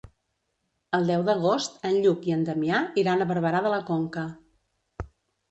[0.97, 4.27] El deu d'agost en Lluc i en Damià iran a Barberà de la Conca.